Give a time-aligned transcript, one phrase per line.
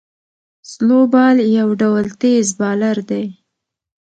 [0.71, 3.25] سلو بال یو ډول تېز بالر دئ.